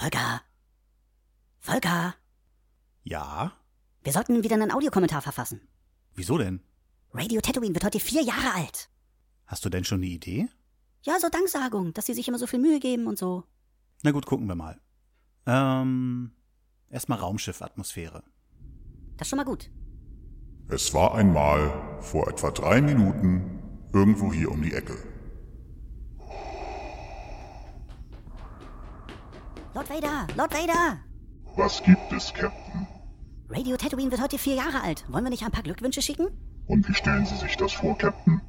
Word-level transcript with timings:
Volker. 0.00 0.40
Volker. 1.58 2.14
Ja? 3.02 3.52
Wir 4.02 4.12
sollten 4.14 4.42
wieder 4.42 4.54
einen 4.54 4.72
Audiokommentar 4.72 5.20
verfassen. 5.20 5.60
Wieso 6.14 6.38
denn? 6.38 6.62
Radio 7.12 7.42
Tatooine 7.42 7.74
wird 7.74 7.84
heute 7.84 8.00
vier 8.00 8.22
Jahre 8.22 8.54
alt. 8.54 8.88
Hast 9.46 9.62
du 9.62 9.68
denn 9.68 9.84
schon 9.84 9.98
eine 9.98 10.06
Idee? 10.06 10.48
Ja, 11.02 11.20
so 11.20 11.28
Danksagung, 11.28 11.92
dass 11.92 12.06
sie 12.06 12.14
sich 12.14 12.26
immer 12.28 12.38
so 12.38 12.46
viel 12.46 12.60
Mühe 12.60 12.80
geben 12.80 13.06
und 13.08 13.18
so. 13.18 13.44
Na 14.02 14.10
gut, 14.12 14.24
gucken 14.24 14.46
wir 14.46 14.54
mal. 14.54 14.80
Ähm, 15.44 16.32
erstmal 16.88 17.18
Raumschiff-Atmosphäre. 17.18 18.22
Das 19.18 19.26
ist 19.26 19.28
schon 19.28 19.36
mal 19.36 19.44
gut. 19.44 19.70
Es 20.68 20.94
war 20.94 21.14
einmal, 21.14 21.98
vor 22.00 22.26
etwa 22.26 22.50
drei 22.52 22.80
Minuten, 22.80 23.90
irgendwo 23.92 24.32
hier 24.32 24.50
um 24.50 24.62
die 24.62 24.72
Ecke. 24.72 24.96
Lord 29.72 29.88
Vader, 29.88 30.26
Lord 30.36 30.52
Vader! 30.52 30.98
Was 31.56 31.80
gibt 31.84 32.12
es, 32.12 32.34
Captain? 32.34 32.88
Radio 33.48 33.76
Tatooine 33.76 34.10
wird 34.10 34.20
heute 34.20 34.36
vier 34.36 34.54
Jahre 34.54 34.82
alt. 34.82 35.04
Wollen 35.08 35.24
wir 35.24 35.30
nicht 35.30 35.44
ein 35.44 35.52
paar 35.52 35.62
Glückwünsche 35.62 36.02
schicken? 36.02 36.26
Und 36.66 36.88
wie 36.88 36.94
stellen 36.94 37.24
Sie 37.24 37.36
sich 37.36 37.56
das 37.56 37.72
vor, 37.72 37.96
Captain? 37.96 38.40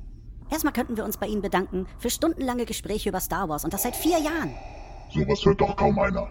Erstmal 0.49 0.73
könnten 0.73 0.97
wir 0.97 1.05
uns 1.05 1.17
bei 1.17 1.27
Ihnen 1.27 1.43
bedanken 1.43 1.85
für 1.99 2.09
stundenlange 2.09 2.65
Gespräche 2.65 3.09
über 3.09 3.19
Star 3.19 3.49
Wars 3.49 3.63
und 3.63 3.71
das 3.73 3.83
seit 3.83 3.95
vier 3.95 4.17
Jahren. 4.17 4.51
Sowas 5.13 5.45
hört 5.45 5.61
doch 5.61 5.75
kaum 5.75 5.99
einer. 5.99 6.27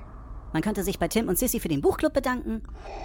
Man 0.53 0.63
könnte 0.63 0.83
sich 0.83 0.99
bei 0.99 1.07
Tim 1.07 1.29
und 1.29 1.39
Sissy 1.39 1.61
für 1.61 1.69
den 1.69 1.81
Buchclub 1.83 2.13
bedanken. 2.13 2.63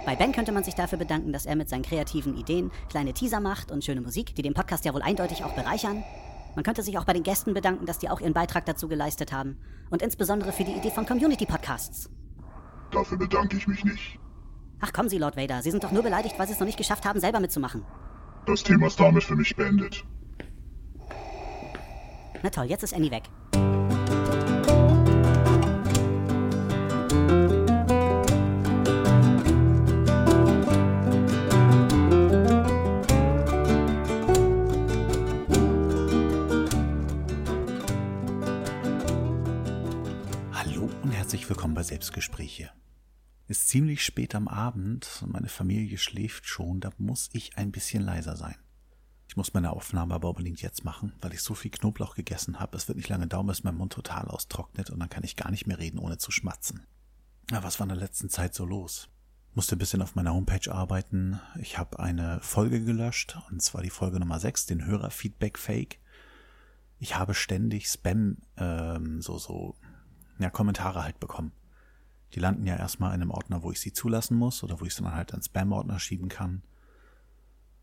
Bei 0.07 0.15
Ben 0.15 0.31
könnte 0.31 0.51
man 0.51 0.63
sich 0.63 0.73
dafür 0.73 0.97
bedanken, 0.97 1.33
dass 1.33 1.45
er 1.45 1.55
mit 1.55 1.69
seinen 1.69 1.83
kreativen 1.83 2.35
Ideen 2.35 2.71
kleine 2.89 3.13
Teaser 3.13 3.39
macht 3.39 3.69
und 3.71 3.85
schöne 3.85 4.01
Musik, 4.01 4.33
die 4.33 4.41
den 4.41 4.55
Podcast 4.55 4.85
ja 4.85 4.93
wohl 4.95 5.03
eindeutig 5.03 5.43
auch 5.43 5.53
bereichern. 5.53 6.03
Man 6.55 6.63
könnte 6.63 6.83
sich 6.83 6.97
auch 6.97 7.05
bei 7.05 7.13
den 7.13 7.23
Gästen 7.23 7.53
bedanken, 7.53 7.85
dass 7.85 7.99
die 7.99 8.09
auch 8.09 8.21
ihren 8.21 8.33
Beitrag 8.33 8.65
dazu 8.65 8.87
geleistet 8.87 9.31
haben. 9.31 9.57
Und 9.89 10.01
insbesondere 10.01 10.51
für 10.51 10.63
die 10.63 10.71
Idee 10.71 10.89
von 10.89 11.05
Community-Podcasts. 11.05 12.09
Dafür 12.91 13.17
bedanke 13.17 13.57
ich 13.57 13.67
mich 13.67 13.83
nicht. 13.83 14.19
Ach 14.79 14.93
kommen 14.93 15.09
Sie, 15.09 15.17
Lord 15.17 15.37
Vader, 15.37 15.61
Sie 15.61 15.71
sind 15.71 15.83
doch 15.83 15.91
nur 15.91 16.03
beleidigt, 16.03 16.37
weil 16.37 16.47
Sie 16.47 16.53
es 16.53 16.59
noch 16.59 16.65
nicht 16.65 16.77
geschafft 16.77 17.05
haben, 17.05 17.19
selber 17.19 17.39
mitzumachen. 17.39 17.83
Das 18.45 18.63
Thema 18.63 18.87
ist 18.87 18.99
damit 18.99 19.23
für 19.23 19.35
mich 19.35 19.55
beendet. 19.55 20.03
Na 22.43 22.49
toll, 22.49 22.65
jetzt 22.65 22.83
ist 22.83 22.93
Annie 22.93 23.11
weg. 23.11 23.23
Ziemlich 43.75 44.05
spät 44.05 44.35
am 44.35 44.47
Abend 44.47 45.19
und 45.21 45.33
meine 45.33 45.49
Familie 45.49 45.97
schläft 45.97 46.47
schon, 46.47 46.79
da 46.79 46.91
muss 46.97 47.29
ich 47.33 47.57
ein 47.57 47.73
bisschen 47.73 48.01
leiser 48.01 48.37
sein. 48.37 48.55
Ich 49.27 49.35
muss 49.35 49.53
meine 49.53 49.73
Aufnahme 49.73 50.13
aber 50.13 50.29
unbedingt 50.29 50.61
jetzt 50.61 50.85
machen, 50.85 51.11
weil 51.19 51.33
ich 51.33 51.41
so 51.41 51.55
viel 51.55 51.71
Knoblauch 51.71 52.15
gegessen 52.15 52.61
habe. 52.61 52.77
Es 52.77 52.87
wird 52.87 52.95
nicht 52.95 53.09
lange 53.09 53.27
dauern, 53.27 53.47
bis 53.47 53.65
mein 53.65 53.75
Mund 53.75 53.91
total 53.91 54.29
austrocknet 54.29 54.91
und 54.91 55.01
dann 55.01 55.09
kann 55.09 55.25
ich 55.25 55.35
gar 55.35 55.51
nicht 55.51 55.67
mehr 55.67 55.77
reden, 55.77 55.99
ohne 55.99 56.17
zu 56.17 56.31
schmatzen. 56.31 56.87
Ja, 57.51 57.63
was 57.63 57.77
war 57.77 57.83
in 57.83 57.89
der 57.89 57.97
letzten 57.97 58.29
Zeit 58.29 58.55
so 58.55 58.63
los? 58.63 59.09
Musste 59.55 59.75
ein 59.75 59.79
bisschen 59.79 60.01
auf 60.01 60.15
meiner 60.15 60.33
Homepage 60.33 60.73
arbeiten. 60.73 61.41
Ich 61.59 61.77
habe 61.77 61.99
eine 61.99 62.39
Folge 62.39 62.81
gelöscht, 62.81 63.37
und 63.51 63.61
zwar 63.61 63.81
die 63.81 63.89
Folge 63.89 64.21
Nummer 64.21 64.39
6, 64.39 64.67
den 64.67 64.85
Hörerfeedback-Fake. 64.85 65.99
Ich 66.99 67.17
habe 67.17 67.33
ständig 67.33 67.89
Spam, 67.89 68.37
ähm, 68.55 69.21
so, 69.21 69.37
so, 69.37 69.75
ja, 70.39 70.49
Kommentare 70.49 71.03
halt 71.03 71.19
bekommen. 71.19 71.51
Die 72.35 72.41
landen 72.41 72.67
ja 72.67 72.75
erstmal 72.75 73.15
in 73.15 73.21
einem 73.21 73.31
Ordner, 73.31 73.63
wo 73.63 73.71
ich 73.71 73.79
sie 73.79 73.93
zulassen 73.93 74.37
muss 74.37 74.61
oder 74.61 74.81
wo 74.81 74.85
ich 74.85 74.93
sie 74.93 75.01
dann 75.01 75.15
halt 75.15 75.33
an 75.33 75.41
Spam-Ordner 75.41 75.99
schieben 75.99 76.27
kann. 76.27 76.63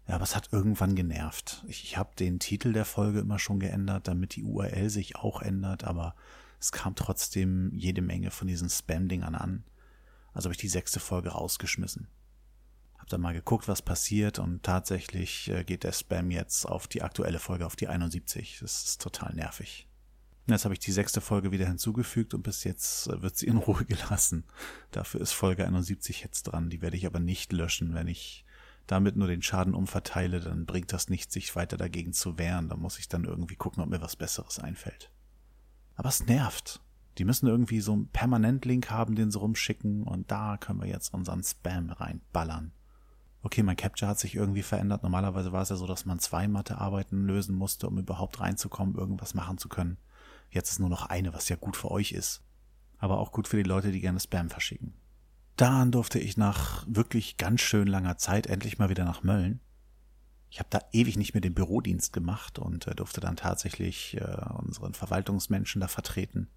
Ja, 0.07 0.17
aber 0.17 0.25
es 0.25 0.37
hat 0.37 0.53
irgendwann 0.53 0.95
genervt. 0.95 1.65
Ich, 1.69 1.85
ich 1.85 1.97
habe 1.97 2.15
den 2.17 2.39
Titel 2.39 2.75
der 2.75 2.85
Folge 2.85 3.21
immer 3.21 3.39
schon 3.39 3.61
geändert, 3.61 4.09
damit 4.09 4.37
die 4.37 4.45
URL 4.45 4.91
sich 4.91 5.17
auch 5.17 5.41
ändert, 5.41 5.85
aber 5.85 6.15
es 6.61 6.71
kam 6.71 6.95
trotzdem 6.95 7.73
jede 7.75 8.03
Menge 8.03 8.31
von 8.31 8.47
diesen 8.47 8.69
Spam-Dingern 8.69 9.35
an. 9.35 9.65
Also 10.35 10.47
habe 10.47 10.55
ich 10.55 10.61
die 10.61 10.69
sechste 10.69 11.01
Folge 11.01 11.31
rausgeschmissen. 11.31 12.09
Hab 12.99 13.09
dann 13.09 13.23
mal 13.23 13.33
geguckt, 13.33 13.69
was 13.69 13.81
passiert 13.81 14.39
und 14.39 14.63
tatsächlich 14.63 15.49
äh, 15.49 15.65
geht 15.65 15.83
der 15.83 15.93
Spam 15.93 16.31
jetzt 16.31 16.67
auf 16.67 16.89
die 16.89 17.03
aktuelle 17.03 17.39
Folge, 17.39 17.65
auf 17.65 17.77
die 17.77 17.89
71. 17.89 18.59
Das 18.61 18.85
ist 18.85 19.01
total 19.01 19.35
nervig. 19.35 19.89
Jetzt 20.47 20.65
habe 20.65 20.75
ich 20.75 20.81
die 20.81 20.93
sechste 20.93 21.21
Folge 21.21 21.53
wieder 21.53 21.67
hinzugefügt 21.67 22.35
und 22.35 22.43
bis 22.43 22.65
jetzt 22.65 23.07
äh, 23.07 23.23
wird 23.23 23.37
sie 23.37 23.47
in 23.47 23.59
Ruhe 23.59 23.85
gelassen. 23.89 24.45
Dafür 24.91 25.21
ist 25.21 25.33
Folge 25.33 25.67
71 25.67 26.23
jetzt 26.23 26.45
dran. 26.45 26.69
Die 26.69 26.83
werde 26.83 26.97
ich 26.97 27.07
aber 27.07 27.21
nicht 27.21 27.53
löschen. 27.53 27.95
Wenn 27.95 28.09
ich 28.09 28.45
damit 28.87 29.17
nur 29.17 29.29
den 29.29 29.43
Schaden 29.43 29.75
umverteile, 29.75 30.41
dann 30.41 30.67
bringt 30.67 30.93
das 30.93 31.09
nichts, 31.09 31.33
sich 31.33 31.55
weiter 31.55 31.77
dagegen 31.77 32.13
zu 32.13 32.39
wehren. 32.39 32.69
Da 32.69 32.77
muss 32.77 32.99
ich 32.99 33.09
dann 33.09 33.25
irgendwie 33.25 33.57
gucken, 33.57 33.83
ob 33.83 33.89
mir 33.89 34.01
was 34.01 34.17
Besseres 34.17 34.59
einfällt. 34.59 35.11
Aber 35.95 36.09
es 36.09 36.27
nervt. 36.27 36.81
Die 37.19 37.25
müssen 37.25 37.47
irgendwie 37.47 37.81
so 37.81 37.93
einen 37.93 38.09
Permanent-Link 38.09 38.91
haben, 38.91 39.15
den 39.15 39.31
sie 39.31 39.39
rumschicken 39.39 40.05
und 40.05 40.31
da 40.31 40.57
können 40.57 40.81
wir 40.81 40.89
jetzt 40.89 41.13
unseren 41.13 41.43
Spam 41.45 41.91
reinballern. 41.91 42.73
Okay, 43.43 43.63
mein 43.63 43.77
Capture 43.77 44.09
hat 44.09 44.19
sich 44.19 44.35
irgendwie 44.35 44.63
verändert. 44.63 45.03
Normalerweise 45.03 45.53
war 45.53 45.63
es 45.63 45.69
ja 45.69 45.77
so, 45.77 45.87
dass 45.87 46.07
man 46.07 46.21
zwei 46.21 46.49
Mathearbeiten 46.49 47.27
lösen 47.27 47.55
musste, 47.55 47.89
um 47.89 47.99
überhaupt 47.99 48.41
reinzukommen, 48.41 48.95
irgendwas 48.95 49.35
machen 49.35 49.59
zu 49.59 49.69
können. 49.69 49.99
Jetzt 50.53 50.71
ist 50.71 50.79
nur 50.79 50.91
noch 50.91 51.07
eine, 51.07 51.33
was 51.33 51.49
ja 51.49 51.57
gut 51.57 51.77
für 51.77 51.91
euch 51.91 52.13
ist. 52.13 52.43
Aber 52.99 53.19
auch 53.19 53.33
gut 53.33 53.49
für 53.49 53.57
die 53.57 53.69
Leute, 53.69 53.91
die 53.91 54.01
gerne 54.01 54.21
Spam 54.21 54.51
verschicken. 54.51 54.95
Dann 55.57 55.91
durfte 55.91 56.19
ich 56.19 56.37
nach 56.37 56.85
wirklich 56.87 57.39
ganz 57.39 57.63
schön 57.63 57.89
langer 57.89 58.19
Zeit 58.19 58.47
endlich 58.47 58.79
mal 58.79 58.91
wieder 58.91 59.05
nach 59.05 59.23
Mölln. 59.23 59.61
Ich 60.51 60.59
habe 60.59 60.69
da 60.71 60.81
ewig 60.93 61.17
nicht 61.17 61.33
mehr 61.33 61.41
den 61.41 61.55
Bürodienst 61.55 62.13
gemacht 62.13 62.59
und 62.59 62.87
äh, 62.87 62.95
durfte 62.95 63.21
dann 63.21 63.37
tatsächlich 63.37 64.19
äh, 64.19 64.37
unseren 64.59 64.93
Verwaltungsmenschen 64.93 65.81
da 65.81 65.89
vertreten. 65.89 66.49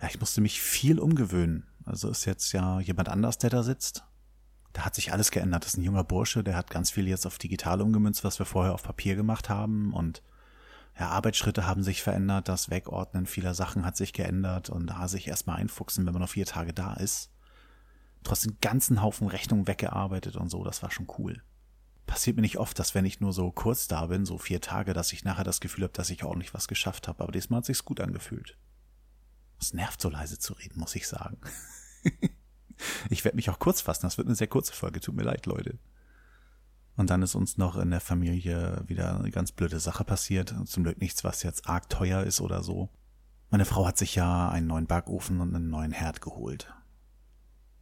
Ja, 0.00 0.08
ich 0.08 0.18
musste 0.18 0.40
mich 0.40 0.60
viel 0.60 0.98
umgewöhnen. 0.98 1.66
Also 1.84 2.08
ist 2.08 2.24
jetzt 2.24 2.52
ja 2.52 2.80
jemand 2.80 3.10
anders, 3.10 3.36
der 3.36 3.50
da 3.50 3.62
sitzt. 3.62 4.04
Da 4.72 4.84
hat 4.84 4.94
sich 4.94 5.12
alles 5.12 5.30
geändert. 5.30 5.64
Das 5.64 5.74
ist 5.74 5.78
ein 5.78 5.84
junger 5.84 6.04
Bursche, 6.04 6.42
der 6.42 6.56
hat 6.56 6.70
ganz 6.70 6.90
viel 6.90 7.06
jetzt 7.06 7.26
auf 7.26 7.38
digital 7.38 7.82
umgemünzt, 7.82 8.24
was 8.24 8.38
wir 8.38 8.46
vorher 8.46 8.72
auf 8.72 8.82
Papier 8.82 9.16
gemacht 9.16 9.50
haben 9.50 9.92
und 9.92 10.22
ja, 10.98 11.08
Arbeitsschritte 11.10 11.66
haben 11.66 11.82
sich 11.82 12.02
verändert, 12.02 12.48
das 12.48 12.70
Wegordnen 12.70 13.26
vieler 13.26 13.54
Sachen 13.54 13.84
hat 13.84 13.96
sich 13.96 14.12
geändert 14.12 14.70
und 14.70 14.86
da 14.86 15.08
sich 15.08 15.28
erstmal 15.28 15.56
einfuchsen, 15.56 16.06
wenn 16.06 16.12
man 16.14 16.22
noch 16.22 16.30
vier 16.30 16.46
Tage 16.46 16.72
da 16.72 16.94
ist. 16.94 17.30
Trotzdem 18.22 18.56
ganzen 18.60 19.02
Haufen 19.02 19.28
Rechnungen 19.28 19.66
weggearbeitet 19.66 20.36
und 20.36 20.48
so, 20.48 20.64
das 20.64 20.82
war 20.82 20.90
schon 20.90 21.06
cool. 21.18 21.42
Passiert 22.06 22.36
mir 22.36 22.42
nicht 22.42 22.58
oft, 22.58 22.78
dass 22.78 22.94
wenn 22.94 23.04
ich 23.04 23.20
nur 23.20 23.32
so 23.32 23.50
kurz 23.50 23.88
da 23.88 24.06
bin, 24.06 24.24
so 24.24 24.38
vier 24.38 24.60
Tage, 24.60 24.94
dass 24.94 25.12
ich 25.12 25.24
nachher 25.24 25.44
das 25.44 25.60
Gefühl 25.60 25.84
habe, 25.84 25.92
dass 25.92 26.08
ich 26.08 26.24
ordentlich 26.24 26.54
was 26.54 26.68
geschafft 26.68 27.08
habe, 27.08 27.22
aber 27.22 27.32
diesmal 27.32 27.58
hat 27.58 27.66
sich's 27.66 27.84
gut 27.84 28.00
angefühlt. 28.00 28.56
Es 29.60 29.74
nervt 29.74 30.00
so 30.00 30.08
leise 30.08 30.38
zu 30.38 30.54
reden, 30.54 30.78
muss 30.80 30.94
ich 30.94 31.06
sagen. 31.06 31.38
ich 33.10 33.24
werde 33.24 33.36
mich 33.36 33.50
auch 33.50 33.58
kurz 33.58 33.82
fassen, 33.82 34.06
das 34.06 34.16
wird 34.18 34.28
eine 34.28 34.36
sehr 34.36 34.46
kurze 34.46 34.72
Folge, 34.72 35.00
tut 35.00 35.16
mir 35.16 35.24
leid, 35.24 35.46
Leute. 35.46 35.78
Und 36.96 37.10
dann 37.10 37.22
ist 37.22 37.34
uns 37.34 37.58
noch 37.58 37.76
in 37.76 37.90
der 37.90 38.00
Familie 38.00 38.82
wieder 38.86 39.18
eine 39.18 39.30
ganz 39.30 39.52
blöde 39.52 39.80
Sache 39.80 40.04
passiert. 40.04 40.54
Zum 40.64 40.82
Glück 40.82 40.98
nichts, 40.98 41.24
was 41.24 41.42
jetzt 41.42 41.68
arg 41.68 41.90
teuer 41.90 42.22
ist 42.22 42.40
oder 42.40 42.62
so. 42.62 42.88
Meine 43.50 43.66
Frau 43.66 43.86
hat 43.86 43.98
sich 43.98 44.14
ja 44.14 44.48
einen 44.48 44.66
neuen 44.66 44.86
Backofen 44.86 45.40
und 45.40 45.54
einen 45.54 45.68
neuen 45.68 45.92
Herd 45.92 46.20
geholt. 46.20 46.72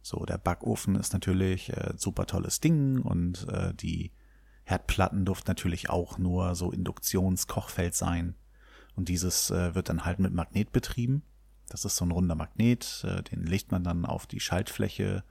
So, 0.01 0.25
der 0.25 0.37
Backofen 0.37 0.95
ist 0.95 1.13
natürlich 1.13 1.71
äh, 1.73 1.93
super 1.97 2.27
tolles 2.27 2.59
Ding 2.59 3.01
und 3.01 3.47
äh, 3.49 3.73
die 3.73 4.11
Herdplatten 4.63 5.25
durften 5.25 5.49
natürlich 5.49 5.89
auch 5.89 6.17
nur 6.17 6.53
so 6.55 6.71
Induktionskochfeld 6.71 7.95
sein. 7.95 8.35
Und 8.95 9.09
dieses 9.09 9.49
äh, 9.49 9.73
wird 9.73 9.89
dann 9.89 10.05
halt 10.05 10.19
mit 10.19 10.33
Magnet 10.33 10.71
betrieben. 10.71 11.23
Das 11.69 11.85
ist 11.85 11.95
so 11.95 12.05
ein 12.05 12.11
runder 12.11 12.35
Magnet, 12.35 13.03
äh, 13.07 13.23
den 13.23 13.45
legt 13.45 13.71
man 13.71 13.83
dann 13.83 14.05
auf 14.05 14.27
die 14.27 14.39
Schaltfläche 14.39 15.23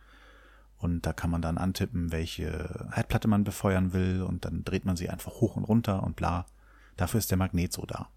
und 0.78 1.06
da 1.06 1.12
kann 1.12 1.30
man 1.30 1.42
dann 1.42 1.58
antippen, 1.58 2.12
welche 2.12 2.88
Herdplatte 2.92 3.28
man 3.28 3.44
befeuern 3.44 3.92
will 3.92 4.22
und 4.22 4.44
dann 4.44 4.64
dreht 4.64 4.84
man 4.84 4.96
sie 4.96 5.08
einfach 5.08 5.32
hoch 5.32 5.56
und 5.56 5.64
runter 5.64 6.02
und 6.02 6.16
bla. 6.16 6.46
Dafür 6.96 7.18
ist 7.18 7.30
der 7.30 7.38
Magnet 7.38 7.72
so 7.72 7.86
da. 7.86 8.08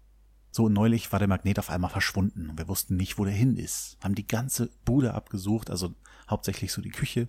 So 0.50 0.68
neulich 0.68 1.12
war 1.12 1.18
der 1.18 1.28
Magnet 1.28 1.58
auf 1.58 1.70
einmal 1.70 1.90
verschwunden 1.90 2.50
und 2.50 2.58
wir 2.58 2.68
wussten 2.68 2.96
nicht, 2.96 3.18
wo 3.18 3.24
der 3.24 3.34
hin 3.34 3.56
ist. 3.56 3.98
Haben 4.02 4.14
die 4.14 4.26
ganze 4.26 4.70
Bude 4.84 5.14
abgesucht, 5.14 5.70
also 5.70 5.94
hauptsächlich 6.28 6.72
so 6.72 6.80
die 6.80 6.90
Küche. 6.90 7.28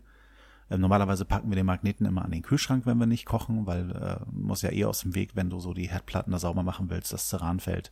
Äh, 0.70 0.78
normalerweise 0.78 1.26
packen 1.26 1.50
wir 1.50 1.56
den 1.56 1.66
Magneten 1.66 2.06
immer 2.06 2.24
an 2.24 2.32
den 2.32 2.44
Kühlschrank, 2.44 2.86
wenn 2.86 2.98
wir 2.98 3.06
nicht 3.06 3.26
kochen, 3.26 3.66
weil 3.66 3.92
äh, 3.92 4.20
muss 4.32 4.62
ja 4.62 4.72
eh 4.72 4.86
aus 4.86 5.02
dem 5.02 5.16
Weg, 5.16 5.36
wenn 5.36 5.50
du 5.50 5.60
so 5.60 5.74
die 5.74 5.90
Herdplatten 5.90 6.32
da 6.32 6.40
sauber 6.40 6.64
machen 6.64 6.90
willst, 6.90 7.12
das 7.12 7.30
Ceran 7.30 7.60
fällt. 7.60 7.92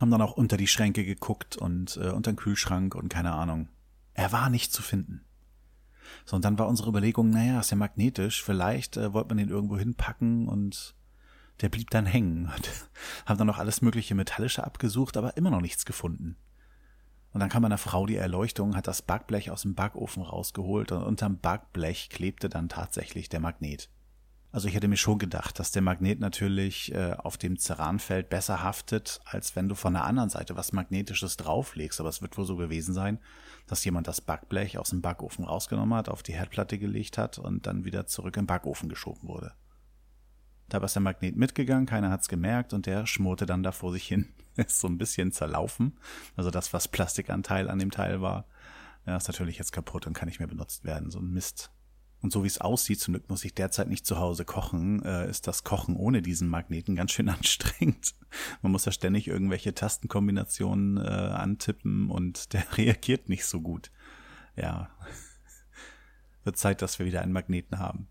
Haben 0.00 0.10
dann 0.10 0.22
auch 0.22 0.36
unter 0.36 0.56
die 0.56 0.66
Schränke 0.66 1.04
geguckt 1.04 1.56
und 1.56 1.96
äh, 1.96 2.10
unter 2.10 2.32
den 2.32 2.36
Kühlschrank 2.36 2.94
und 2.94 3.08
keine 3.08 3.32
Ahnung. 3.32 3.68
Er 4.12 4.32
war 4.32 4.50
nicht 4.50 4.72
zu 4.72 4.82
finden. 4.82 5.24
So, 6.24 6.36
und 6.36 6.44
dann 6.44 6.58
war 6.58 6.68
unsere 6.68 6.88
Überlegung, 6.88 7.30
naja, 7.30 7.60
ist 7.60 7.70
ja 7.70 7.76
magnetisch, 7.76 8.42
vielleicht 8.42 8.96
äh, 8.96 9.12
wollte 9.12 9.28
man 9.28 9.38
den 9.38 9.48
irgendwo 9.48 9.76
hinpacken 9.78 10.48
und 10.48 10.94
der 11.60 11.68
blieb 11.68 11.90
dann 11.90 12.06
hängen. 12.06 12.46
Und 12.56 12.70
haben 13.26 13.38
dann 13.38 13.46
noch 13.46 13.58
alles 13.58 13.80
mögliche 13.80 14.14
Metallische 14.14 14.64
abgesucht, 14.64 15.16
aber 15.16 15.36
immer 15.36 15.50
noch 15.50 15.60
nichts 15.60 15.84
gefunden. 15.84 16.36
Und 17.32 17.40
dann 17.40 17.48
kam 17.48 17.62
meiner 17.62 17.78
Frau 17.78 18.06
die 18.06 18.16
Erleuchtung, 18.16 18.76
hat 18.76 18.86
das 18.86 19.02
Backblech 19.02 19.50
aus 19.50 19.62
dem 19.62 19.74
Backofen 19.74 20.22
rausgeholt 20.22 20.92
und 20.92 21.02
unterm 21.02 21.38
Backblech 21.38 22.08
klebte 22.08 22.48
dann 22.48 22.68
tatsächlich 22.68 23.28
der 23.28 23.40
Magnet. 23.40 23.90
Also 24.54 24.68
ich 24.68 24.76
hätte 24.76 24.86
mir 24.86 24.96
schon 24.96 25.18
gedacht, 25.18 25.58
dass 25.58 25.72
der 25.72 25.82
Magnet 25.82 26.20
natürlich 26.20 26.94
äh, 26.94 27.14
auf 27.18 27.36
dem 27.36 27.58
Ceranfeld 27.58 28.28
besser 28.28 28.62
haftet, 28.62 29.20
als 29.24 29.56
wenn 29.56 29.68
du 29.68 29.74
von 29.74 29.94
der 29.94 30.04
anderen 30.04 30.30
Seite 30.30 30.54
was 30.54 30.72
Magnetisches 30.72 31.36
drauflegst. 31.36 31.98
Aber 31.98 32.08
es 32.08 32.22
wird 32.22 32.38
wohl 32.38 32.44
so 32.44 32.54
gewesen 32.54 32.94
sein, 32.94 33.18
dass 33.66 33.84
jemand 33.84 34.06
das 34.06 34.20
Backblech 34.20 34.78
aus 34.78 34.90
dem 34.90 35.02
Backofen 35.02 35.44
rausgenommen 35.44 35.98
hat, 35.98 36.08
auf 36.08 36.22
die 36.22 36.34
Herdplatte 36.34 36.78
gelegt 36.78 37.18
hat 37.18 37.36
und 37.36 37.66
dann 37.66 37.84
wieder 37.84 38.06
zurück 38.06 38.36
im 38.36 38.46
Backofen 38.46 38.88
geschoben 38.88 39.26
wurde. 39.26 39.54
Da 40.68 40.78
ist 40.78 40.94
der 40.94 41.02
Magnet 41.02 41.34
mitgegangen, 41.34 41.86
keiner 41.86 42.10
hat's 42.10 42.28
gemerkt 42.28 42.72
und 42.72 42.86
der 42.86 43.06
schmorte 43.06 43.46
dann 43.46 43.64
da 43.64 43.72
vor 43.72 43.90
sich 43.90 44.06
hin. 44.06 44.28
Ist 44.56 44.78
so 44.78 44.86
ein 44.86 44.98
bisschen 44.98 45.32
zerlaufen. 45.32 45.98
Also 46.36 46.52
das, 46.52 46.72
was 46.72 46.86
Plastikanteil 46.86 47.68
an 47.68 47.80
dem 47.80 47.90
Teil 47.90 48.20
war, 48.20 48.46
ja, 49.04 49.16
ist 49.16 49.26
natürlich 49.26 49.58
jetzt 49.58 49.72
kaputt 49.72 50.06
und 50.06 50.12
kann 50.12 50.28
nicht 50.28 50.38
mehr 50.38 50.46
benutzt 50.46 50.84
werden. 50.84 51.10
So 51.10 51.18
ein 51.18 51.32
Mist. 51.32 51.72
Und 52.24 52.32
so 52.32 52.42
wie 52.42 52.46
es 52.46 52.58
aussieht, 52.58 53.00
zum 53.00 53.12
Glück 53.12 53.28
muss 53.28 53.44
ich 53.44 53.52
derzeit 53.52 53.90
nicht 53.90 54.06
zu 54.06 54.16
Hause 54.18 54.46
kochen, 54.46 55.04
äh, 55.04 55.28
ist 55.28 55.46
das 55.46 55.62
Kochen 55.62 55.94
ohne 55.94 56.22
diesen 56.22 56.48
Magneten 56.48 56.96
ganz 56.96 57.12
schön 57.12 57.28
anstrengend. 57.28 58.14
Man 58.62 58.72
muss 58.72 58.86
ja 58.86 58.92
ständig 58.92 59.28
irgendwelche 59.28 59.74
Tastenkombinationen 59.74 60.96
äh, 60.96 61.00
antippen 61.02 62.08
und 62.08 62.52
der 62.54 62.78
reagiert 62.78 63.28
nicht 63.28 63.44
so 63.44 63.60
gut. 63.60 63.90
Ja. 64.56 64.88
Wird 66.44 66.56
Zeit, 66.56 66.80
dass 66.80 66.98
wir 66.98 67.04
wieder 67.04 67.20
einen 67.20 67.34
Magneten 67.34 67.78
haben. 67.78 68.08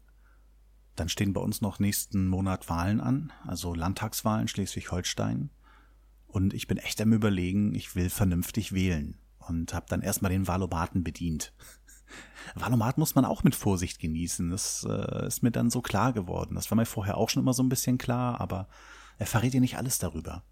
Dann 0.95 1.09
stehen 1.09 1.33
bei 1.33 1.42
uns 1.42 1.62
noch 1.62 1.80
nächsten 1.80 2.27
Monat 2.27 2.69
Wahlen 2.69 3.01
an, 3.01 3.33
also 3.48 3.74
Landtagswahlen 3.74 4.48
Schleswig-Holstein. 4.48 5.50
Und 6.27 6.54
ich 6.54 6.68
bin 6.68 6.77
echt 6.77 7.01
am 7.01 7.13
Überlegen, 7.13 7.74
ich 7.74 7.95
will 7.95 8.12
vernünftig 8.12 8.74
wählen. 8.74 9.18
Und 9.39 9.74
habe 9.74 9.88
dann 9.89 10.01
erstmal 10.04 10.31
den 10.31 10.48
Wahlomaten 10.48 11.04
bedient. 11.04 11.51
Valomat 12.56 12.98
muss 12.98 13.15
man 13.15 13.25
auch 13.25 13.44
mit 13.44 13.56
Vorsicht 13.56 14.00
genießen. 14.00 14.50
Das 14.50 14.86
äh, 14.89 15.27
ist 15.27 15.44
mir 15.44 15.51
dann 15.51 15.69
so 15.69 15.81
klar 15.81 16.13
geworden. 16.13 16.56
Das 16.56 16.69
war 16.71 16.75
mir 16.75 16.86
vorher 16.86 17.18
auch 17.18 17.30
schon 17.30 17.44
immer 17.44 17.54
so 17.54 17.63
ein 17.63 17.69
bisschen 17.69 17.98
klar, 17.98 18.39
aber 18.42 18.68
er 19.18 19.25
verrät 19.25 19.54
dir 19.54 19.62
nicht 19.62 19.77
alles 19.77 20.00
darüber. 20.00 20.44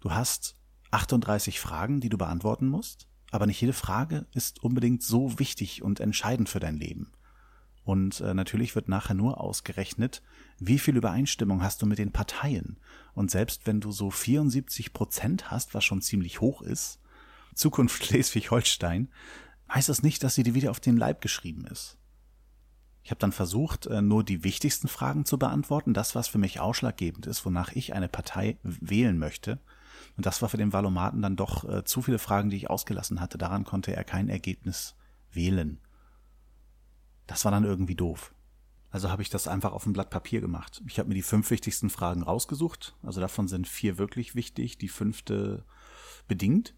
Du 0.00 0.12
hast 0.12 0.56
38 0.90 1.60
Fragen, 1.60 2.00
die 2.00 2.08
du 2.08 2.18
beantworten 2.18 2.68
musst, 2.68 3.08
aber 3.30 3.46
nicht 3.46 3.60
jede 3.60 3.72
Frage 3.72 4.26
ist 4.32 4.62
unbedingt 4.62 5.02
so 5.02 5.38
wichtig 5.38 5.82
und 5.82 6.00
entscheidend 6.00 6.48
für 6.48 6.60
dein 6.60 6.76
Leben. 6.76 7.10
Und 7.84 8.20
äh, 8.20 8.32
natürlich 8.32 8.74
wird 8.74 8.88
nachher 8.88 9.14
nur 9.14 9.40
ausgerechnet, 9.40 10.22
wie 10.58 10.78
viel 10.78 10.96
Übereinstimmung 10.96 11.62
hast 11.62 11.82
du 11.82 11.86
mit 11.86 11.98
den 11.98 12.12
Parteien. 12.12 12.78
Und 13.12 13.30
selbst 13.30 13.66
wenn 13.66 13.80
du 13.80 13.92
so 13.92 14.10
74 14.10 14.92
Prozent 14.92 15.50
hast, 15.50 15.74
was 15.74 15.84
schon 15.84 16.00
ziemlich 16.00 16.40
hoch 16.40 16.62
ist, 16.62 17.00
Zukunft 17.54 18.04
Schleswig-Holstein, 18.06 19.08
heißt 19.72 19.88
das 19.88 20.02
nicht, 20.02 20.22
dass 20.22 20.34
sie 20.34 20.42
dir 20.42 20.54
wieder 20.54 20.70
auf 20.70 20.80
den 20.80 20.96
Leib 20.96 21.20
geschrieben 21.20 21.66
ist. 21.66 21.98
Ich 23.02 23.10
habe 23.10 23.18
dann 23.18 23.32
versucht, 23.32 23.86
äh, 23.86 24.00
nur 24.00 24.24
die 24.24 24.44
wichtigsten 24.44 24.88
Fragen 24.88 25.26
zu 25.26 25.38
beantworten, 25.38 25.92
das, 25.92 26.14
was 26.14 26.26
für 26.26 26.38
mich 26.38 26.60
ausschlaggebend 26.60 27.26
ist, 27.26 27.44
wonach 27.44 27.72
ich 27.72 27.92
eine 27.92 28.08
Partei 28.08 28.56
wählen 28.62 29.18
möchte. 29.18 29.58
Und 30.16 30.24
das 30.26 30.40
war 30.40 30.48
für 30.48 30.56
den 30.56 30.72
Valomaten 30.72 31.20
dann 31.20 31.36
doch 31.36 31.68
äh, 31.68 31.84
zu 31.84 32.00
viele 32.00 32.18
Fragen, 32.18 32.48
die 32.50 32.56
ich 32.56 32.70
ausgelassen 32.70 33.20
hatte. 33.20 33.36
Daran 33.36 33.64
konnte 33.64 33.94
er 33.94 34.04
kein 34.04 34.28
Ergebnis 34.28 34.94
wählen. 35.32 35.80
Das 37.26 37.44
war 37.44 37.52
dann 37.52 37.64
irgendwie 37.64 37.94
doof. 37.94 38.34
Also 38.90 39.10
habe 39.10 39.22
ich 39.22 39.28
das 39.28 39.48
einfach 39.48 39.72
auf 39.72 39.86
ein 39.86 39.92
Blatt 39.92 40.10
Papier 40.10 40.40
gemacht. 40.40 40.80
Ich 40.86 40.98
habe 40.98 41.08
mir 41.08 41.16
die 41.16 41.22
fünf 41.22 41.50
wichtigsten 41.50 41.90
Fragen 41.90 42.22
rausgesucht. 42.22 42.94
Also 43.02 43.20
davon 43.20 43.48
sind 43.48 43.66
vier 43.66 43.98
wirklich 43.98 44.34
wichtig, 44.34 44.78
die 44.78 44.88
fünfte 44.88 45.64
bedingt. 46.28 46.74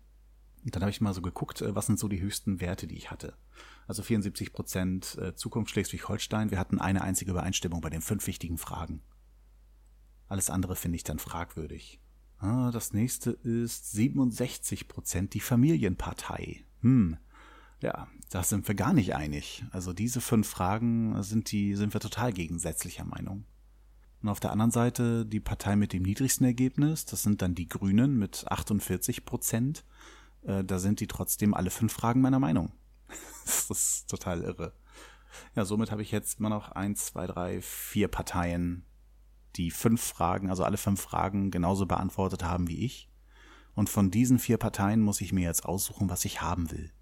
Und 0.67 0.75
dann 0.75 0.83
habe 0.83 0.91
ich 0.91 1.01
mal 1.01 1.15
so 1.15 1.23
geguckt, 1.23 1.63
äh, 1.63 1.77
was 1.77 1.87
sind 1.87 1.99
so 1.99 2.09
die 2.09 2.21
höchsten 2.21 2.61
Werte, 2.61 2.89
die 2.89 2.97
ich 2.97 3.13
hatte. 3.13 3.35
Also 3.87 4.03
74 4.03 4.53
Prozent 4.53 5.17
äh, 5.17 5.37
Zukunft 5.37 5.71
Schleswig-Holstein. 5.71 6.51
Wir 6.51 6.59
hatten 6.59 6.81
eine 6.81 7.03
einzige 7.03 7.31
Übereinstimmung 7.31 7.81
bei 7.81 7.89
den 7.89 8.03
fünf 8.03 8.27
wichtigen 8.27 8.59
Fragen. 8.59 9.01
Alles 10.27 10.51
andere 10.51 10.75
finde 10.75 10.97
ich 10.97 11.05
dann 11.05 11.21
fragwürdig. 11.21 12.01
Ah, 12.39 12.73
das 12.73 12.93
nächste 12.93 13.31
ist 13.31 13.93
67 13.93 14.89
Prozent 14.89 15.35
die 15.35 15.41
Familienpartei. 15.41 16.65
Hm. 16.81 17.17
Ja, 17.81 18.09
da 18.31 18.43
sind 18.43 18.67
wir 18.67 18.75
gar 18.75 18.93
nicht 18.93 19.15
einig. 19.15 19.65
Also 19.71 19.93
diese 19.93 20.21
fünf 20.21 20.49
Fragen 20.49 21.23
sind 21.23 21.53
die, 21.53 21.77
sind 21.77 21.95
wir 21.95 22.01
total 22.01 22.33
gegensätzlicher 22.33 23.05
Meinung. 23.05 23.45
Und 24.21 24.31
auf 24.31 24.41
der 24.41 24.51
anderen 24.51 24.73
Seite 24.73 25.25
die 25.25 25.39
Partei 25.39 25.77
mit 25.77 25.93
dem 25.93 26.03
niedrigsten 26.03 26.45
Ergebnis, 26.45 27.05
das 27.05 27.23
sind 27.23 27.41
dann 27.41 27.55
die 27.55 27.69
Grünen 27.69 28.19
mit 28.19 28.45
48 28.49 29.25
Prozent. 29.25 29.85
Äh, 30.47 30.65
da 30.65 30.79
sind 30.79 31.01
die 31.01 31.07
trotzdem 31.07 31.55
alle 31.55 31.71
fünf 31.71 31.93
Fragen 31.93 32.21
meiner 32.21 32.39
Meinung. 32.39 32.73
das 33.45 33.71
ist 33.71 34.11
total 34.11 34.43
irre. 34.43 34.73
Ja, 35.55 35.65
somit 35.65 35.91
habe 35.91 36.03
ich 36.03 36.13
jetzt 36.13 36.39
immer 36.39 36.49
noch 36.49 36.73
eins, 36.73 37.07
zwei, 37.07 37.27
drei, 37.27 37.61
vier 37.61 38.09
Parteien, 38.09 38.87
die 39.57 39.71
fünf 39.71 40.03
Fragen, 40.03 40.51
also 40.51 40.65
alle 40.65 40.77
fünf 40.77 41.01
Fragen 41.01 41.51
genauso 41.51 41.87
beantwortet 41.87 42.45
haben 42.45 42.69
wie 42.69 42.85
ich. 42.85 43.11
Und 43.75 43.91
von 43.91 44.11
diesen 44.11 44.39
vier 44.39 44.57
Parteien 44.57 45.03
muss 45.03 45.21
ich 45.21 45.33
mir 45.33 45.45
jetzt 45.45 45.67
aussuchen, 45.67 46.09
was 46.09 46.25
ich 46.25 46.41
haben 46.41 46.71
will. 46.71 46.93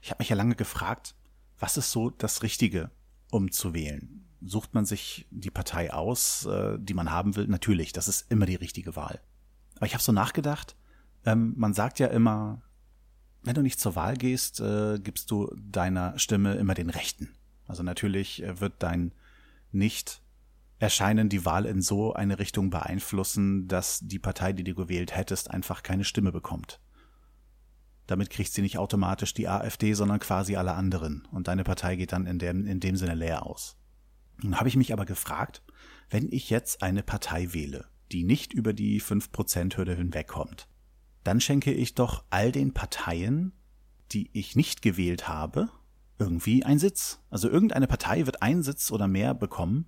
Ich 0.00 0.10
habe 0.10 0.20
mich 0.20 0.28
ja 0.28 0.36
lange 0.36 0.54
gefragt, 0.54 1.16
was 1.58 1.76
ist 1.76 1.90
so 1.90 2.10
das 2.10 2.42
Richtige, 2.42 2.90
um 3.30 3.50
zu 3.50 3.74
wählen? 3.74 4.28
Sucht 4.40 4.72
man 4.72 4.86
sich 4.86 5.26
die 5.30 5.50
Partei 5.50 5.92
aus, 5.92 6.46
äh, 6.46 6.78
die 6.78 6.94
man 6.94 7.10
haben 7.10 7.36
will? 7.36 7.48
Natürlich, 7.48 7.92
das 7.92 8.08
ist 8.08 8.30
immer 8.30 8.46
die 8.46 8.54
richtige 8.54 8.96
Wahl. 8.96 9.20
Aber 9.76 9.86
ich 9.86 9.94
habe 9.94 10.02
so 10.02 10.12
nachgedacht, 10.12 10.76
ähm, 11.24 11.54
man 11.56 11.74
sagt 11.74 11.98
ja 11.98 12.06
immer, 12.06 12.62
wenn 13.42 13.54
du 13.54 13.62
nicht 13.62 13.80
zur 13.80 13.96
Wahl 13.96 14.16
gehst, 14.16 14.60
äh, 14.60 14.98
gibst 14.98 15.30
du 15.30 15.54
deiner 15.56 16.18
Stimme 16.18 16.54
immer 16.54 16.74
den 16.74 16.90
Rechten. 16.90 17.34
Also 17.66 17.82
natürlich 17.82 18.42
äh, 18.42 18.60
wird 18.60 18.74
dein 18.82 19.12
nicht 19.72 20.22
Erscheinen 20.78 21.28
die 21.28 21.44
Wahl 21.44 21.66
in 21.66 21.82
so 21.82 22.14
eine 22.14 22.38
Richtung 22.38 22.70
beeinflussen, 22.70 23.68
dass 23.68 24.00
die 24.00 24.18
Partei, 24.18 24.54
die 24.54 24.64
du 24.64 24.74
gewählt 24.74 25.14
hättest, 25.14 25.50
einfach 25.50 25.82
keine 25.82 26.04
Stimme 26.04 26.32
bekommt. 26.32 26.80
Damit 28.06 28.30
kriegt 28.30 28.52
sie 28.52 28.62
nicht 28.62 28.78
automatisch 28.78 29.34
die 29.34 29.46
AfD, 29.46 29.92
sondern 29.92 30.20
quasi 30.20 30.56
alle 30.56 30.72
anderen. 30.72 31.28
Und 31.30 31.48
deine 31.48 31.64
Partei 31.64 31.96
geht 31.96 32.12
dann 32.12 32.26
in 32.26 32.38
dem, 32.38 32.66
in 32.66 32.80
dem 32.80 32.96
Sinne 32.96 33.14
leer 33.14 33.44
aus. 33.44 33.76
Nun 34.42 34.58
habe 34.58 34.70
ich 34.70 34.76
mich 34.76 34.94
aber 34.94 35.04
gefragt, 35.04 35.62
wenn 36.08 36.32
ich 36.32 36.48
jetzt 36.48 36.82
eine 36.82 37.02
Partei 37.02 37.52
wähle, 37.52 37.86
die 38.10 38.24
nicht 38.24 38.54
über 38.54 38.72
die 38.72 39.02
5%-Hürde 39.02 39.94
hinwegkommt, 39.94 40.66
dann 41.24 41.40
schenke 41.40 41.72
ich 41.72 41.94
doch 41.94 42.24
all 42.30 42.52
den 42.52 42.72
Parteien, 42.72 43.52
die 44.12 44.30
ich 44.32 44.56
nicht 44.56 44.82
gewählt 44.82 45.28
habe, 45.28 45.68
irgendwie 46.18 46.64
einen 46.64 46.78
Sitz. 46.78 47.20
Also 47.30 47.48
irgendeine 47.48 47.86
Partei 47.86 48.26
wird 48.26 48.42
einen 48.42 48.62
Sitz 48.62 48.90
oder 48.90 49.08
mehr 49.08 49.34
bekommen, 49.34 49.86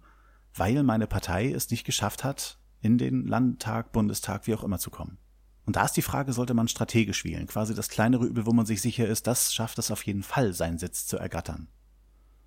weil 0.55 0.83
meine 0.83 1.07
Partei 1.07 1.51
es 1.51 1.71
nicht 1.71 1.85
geschafft 1.85 2.25
hat, 2.25 2.59
in 2.81 2.99
den 2.99 3.27
Landtag, 3.27 3.93
Bundestag, 3.93 4.47
wie 4.47 4.55
auch 4.55 4.65
immer 4.65 4.79
zu 4.79 4.91
kommen. 4.91 5.19
Und 5.65 5.77
da 5.77 5.85
ist 5.85 5.97
die 5.97 6.03
Frage, 6.03 6.33
sollte 6.33 6.55
man 6.55 6.69
strategisch 6.69 7.25
wählen, 7.25 7.47
quasi 7.47 7.75
das 7.75 7.89
kleinere 7.89 8.27
Übel, 8.27 8.47
wo 8.47 8.53
man 8.53 8.67
sich 8.67 8.83
sicher 8.83 9.07
ist, 9.07 9.27
das 9.27 9.55
schafft 9.55 9.79
es 9.79 9.91
auf 9.91 10.05
jeden 10.05 10.25
Fall, 10.25 10.53
seinen 10.53 10.79
Sitz 10.79 11.07
zu 11.07 11.19
ergattern. 11.19 11.69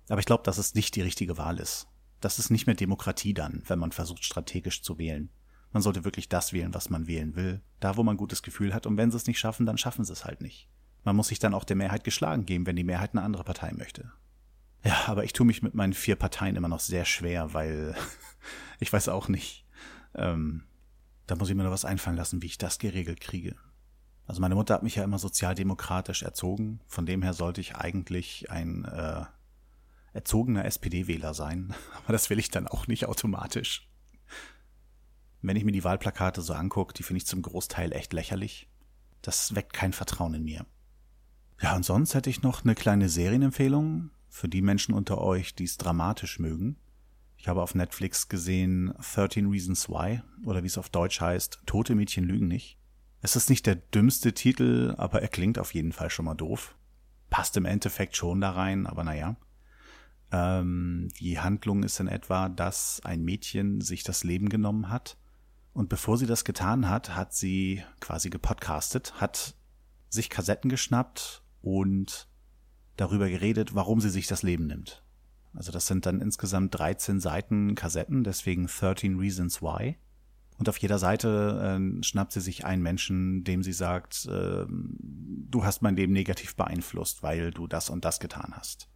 Aber 0.08 0.20
ich 0.20 0.26
glaube, 0.26 0.42
dass 0.44 0.58
es 0.58 0.74
nicht 0.74 0.94
die 0.94 1.02
richtige 1.02 1.38
Wahl 1.38 1.58
ist. 1.58 1.88
Das 2.20 2.38
ist 2.38 2.50
nicht 2.50 2.66
mehr 2.66 2.76
Demokratie 2.76 3.34
dann, 3.34 3.62
wenn 3.66 3.78
man 3.78 3.92
versucht, 3.92 4.24
strategisch 4.24 4.82
zu 4.82 4.98
wählen. 4.98 5.30
Man 5.76 5.82
sollte 5.82 6.06
wirklich 6.06 6.30
das 6.30 6.54
wählen, 6.54 6.72
was 6.72 6.88
man 6.88 7.06
wählen 7.06 7.36
will, 7.36 7.60
da 7.80 7.98
wo 7.98 8.02
man 8.02 8.16
gutes 8.16 8.42
Gefühl 8.42 8.72
hat, 8.72 8.86
und 8.86 8.96
wenn 8.96 9.10
sie 9.10 9.18
es 9.18 9.26
nicht 9.26 9.38
schaffen, 9.38 9.66
dann 9.66 9.76
schaffen 9.76 10.06
sie 10.06 10.12
es 10.14 10.24
halt 10.24 10.40
nicht. 10.40 10.70
Man 11.04 11.14
muss 11.14 11.28
sich 11.28 11.38
dann 11.38 11.52
auch 11.52 11.64
der 11.64 11.76
Mehrheit 11.76 12.02
geschlagen 12.02 12.46
geben, 12.46 12.64
wenn 12.64 12.76
die 12.76 12.82
Mehrheit 12.82 13.10
eine 13.12 13.20
andere 13.20 13.44
Partei 13.44 13.74
möchte. 13.74 14.10
Ja, 14.86 15.02
aber 15.06 15.24
ich 15.24 15.34
tue 15.34 15.44
mich 15.44 15.62
mit 15.62 15.74
meinen 15.74 15.92
vier 15.92 16.16
Parteien 16.16 16.56
immer 16.56 16.68
noch 16.68 16.80
sehr 16.80 17.04
schwer, 17.04 17.52
weil 17.52 17.94
ich 18.80 18.90
weiß 18.90 19.10
auch 19.10 19.28
nicht. 19.28 19.66
Ähm, 20.14 20.64
da 21.26 21.36
muss 21.36 21.50
ich 21.50 21.54
mir 21.54 21.64
noch 21.64 21.70
was 21.70 21.84
einfallen 21.84 22.16
lassen, 22.16 22.40
wie 22.40 22.46
ich 22.46 22.56
das 22.56 22.78
geregelt 22.78 23.20
kriege. 23.20 23.54
Also 24.26 24.40
meine 24.40 24.54
Mutter 24.54 24.72
hat 24.72 24.82
mich 24.82 24.94
ja 24.94 25.04
immer 25.04 25.18
sozialdemokratisch 25.18 26.22
erzogen, 26.22 26.80
von 26.86 27.04
dem 27.04 27.20
her 27.20 27.34
sollte 27.34 27.60
ich 27.60 27.76
eigentlich 27.76 28.50
ein 28.50 28.86
äh, 28.86 29.26
erzogener 30.14 30.64
SPD-Wähler 30.64 31.34
sein, 31.34 31.74
aber 32.02 32.14
das 32.14 32.30
will 32.30 32.38
ich 32.38 32.50
dann 32.50 32.66
auch 32.66 32.86
nicht 32.86 33.04
automatisch. 33.04 33.86
Wenn 35.42 35.56
ich 35.56 35.64
mir 35.64 35.72
die 35.72 35.84
Wahlplakate 35.84 36.40
so 36.42 36.54
angucke, 36.54 36.94
die 36.94 37.02
finde 37.02 37.18
ich 37.18 37.26
zum 37.26 37.42
Großteil 37.42 37.92
echt 37.92 38.12
lächerlich. 38.12 38.68
Das 39.22 39.54
weckt 39.54 39.72
kein 39.72 39.92
Vertrauen 39.92 40.34
in 40.34 40.44
mir. 40.44 40.66
Ja, 41.60 41.74
und 41.74 41.84
sonst 41.84 42.14
hätte 42.14 42.30
ich 42.30 42.42
noch 42.42 42.64
eine 42.64 42.74
kleine 42.74 43.08
Serienempfehlung 43.08 44.10
für 44.28 44.48
die 44.48 44.62
Menschen 44.62 44.94
unter 44.94 45.18
euch, 45.18 45.54
die 45.54 45.64
es 45.64 45.78
dramatisch 45.78 46.38
mögen. 46.38 46.76
Ich 47.38 47.48
habe 47.48 47.62
auf 47.62 47.74
Netflix 47.74 48.28
gesehen 48.28 48.92
13 49.14 49.48
Reasons 49.48 49.88
Why 49.88 50.20
oder 50.44 50.62
wie 50.62 50.66
es 50.66 50.78
auf 50.78 50.88
Deutsch 50.88 51.20
heißt, 51.20 51.62
Tote 51.66 51.94
Mädchen 51.94 52.24
lügen 52.24 52.48
nicht. 52.48 52.78
Es 53.20 53.36
ist 53.36 53.50
nicht 53.50 53.66
der 53.66 53.76
dümmste 53.76 54.34
Titel, 54.34 54.94
aber 54.98 55.22
er 55.22 55.28
klingt 55.28 55.58
auf 55.58 55.74
jeden 55.74 55.92
Fall 55.92 56.10
schon 56.10 56.24
mal 56.26 56.34
doof. 56.34 56.76
Passt 57.30 57.56
im 57.56 57.64
Endeffekt 57.64 58.16
schon 58.16 58.40
da 58.40 58.50
rein, 58.50 58.86
aber 58.86 59.04
naja. 59.04 59.36
Ähm, 60.32 61.08
die 61.18 61.38
Handlung 61.38 61.82
ist 61.82 62.00
in 62.00 62.08
etwa, 62.08 62.48
dass 62.48 63.00
ein 63.04 63.24
Mädchen 63.24 63.80
sich 63.80 64.02
das 64.02 64.24
Leben 64.24 64.48
genommen 64.48 64.90
hat 64.90 65.16
und 65.76 65.90
bevor 65.90 66.16
sie 66.16 66.24
das 66.24 66.46
getan 66.46 66.88
hat, 66.88 67.14
hat 67.14 67.34
sie 67.34 67.82
quasi 68.00 68.30
gepodcastet, 68.30 69.20
hat 69.20 69.54
sich 70.08 70.30
Kassetten 70.30 70.70
geschnappt 70.70 71.42
und 71.60 72.28
darüber 72.96 73.28
geredet, 73.28 73.74
warum 73.74 74.00
sie 74.00 74.08
sich 74.08 74.26
das 74.26 74.42
Leben 74.42 74.66
nimmt. 74.66 75.04
Also 75.52 75.72
das 75.72 75.86
sind 75.86 76.06
dann 76.06 76.22
insgesamt 76.22 76.78
13 76.78 77.20
Seiten 77.20 77.74
Kassetten, 77.74 78.24
deswegen 78.24 78.68
13 78.68 79.18
Reasons 79.18 79.60
Why. 79.60 79.98
Und 80.56 80.70
auf 80.70 80.78
jeder 80.78 80.98
Seite 80.98 81.78
äh, 81.78 82.02
schnappt 82.02 82.32
sie 82.32 82.40
sich 82.40 82.64
einen 82.64 82.82
Menschen, 82.82 83.44
dem 83.44 83.62
sie 83.62 83.74
sagt, 83.74 84.24
äh, 84.26 84.64
du 84.68 85.64
hast 85.64 85.82
mein 85.82 85.96
Leben 85.96 86.14
negativ 86.14 86.56
beeinflusst, 86.56 87.22
weil 87.22 87.50
du 87.50 87.66
das 87.66 87.90
und 87.90 88.06
das 88.06 88.18
getan 88.18 88.54
hast. 88.54 88.88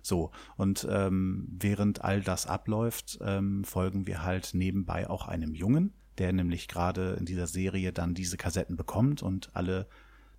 So, 0.00 0.30
und 0.56 0.86
ähm, 0.90 1.46
während 1.50 2.02
all 2.02 2.22
das 2.22 2.46
abläuft, 2.46 3.18
ähm, 3.20 3.62
folgen 3.64 4.06
wir 4.06 4.22
halt 4.22 4.52
nebenbei 4.54 5.10
auch 5.10 5.28
einem 5.28 5.54
Jungen, 5.54 5.92
der 6.18 6.32
nämlich 6.32 6.68
gerade 6.68 7.14
in 7.14 7.26
dieser 7.26 7.46
Serie 7.46 7.92
dann 7.92 8.14
diese 8.14 8.36
Kassetten 8.36 8.76
bekommt 8.76 9.22
und 9.22 9.50
alle 9.54 9.86